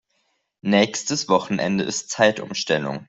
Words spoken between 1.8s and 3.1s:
ist Zeitumstellung.